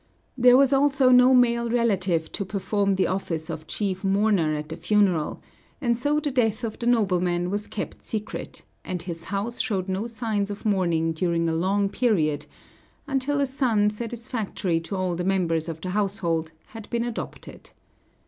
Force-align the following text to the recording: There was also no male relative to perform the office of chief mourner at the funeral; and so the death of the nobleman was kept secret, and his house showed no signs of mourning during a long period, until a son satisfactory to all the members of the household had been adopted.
There 0.35 0.57
was 0.57 0.73
also 0.73 1.11
no 1.11 1.31
male 1.35 1.69
relative 1.69 2.31
to 2.31 2.43
perform 2.43 2.95
the 2.95 3.05
office 3.05 3.51
of 3.51 3.67
chief 3.67 4.03
mourner 4.03 4.55
at 4.55 4.69
the 4.69 4.75
funeral; 4.75 5.43
and 5.79 5.95
so 5.95 6.19
the 6.19 6.31
death 6.31 6.63
of 6.63 6.79
the 6.79 6.87
nobleman 6.87 7.51
was 7.51 7.67
kept 7.67 8.03
secret, 8.03 8.63
and 8.83 9.03
his 9.03 9.25
house 9.25 9.61
showed 9.61 9.87
no 9.87 10.07
signs 10.07 10.49
of 10.49 10.65
mourning 10.65 11.13
during 11.13 11.47
a 11.47 11.53
long 11.53 11.87
period, 11.87 12.47
until 13.05 13.39
a 13.39 13.45
son 13.45 13.91
satisfactory 13.91 14.79
to 14.79 14.95
all 14.95 15.15
the 15.15 15.23
members 15.23 15.69
of 15.69 15.81
the 15.81 15.91
household 15.91 16.51
had 16.69 16.89
been 16.89 17.03
adopted. 17.03 17.69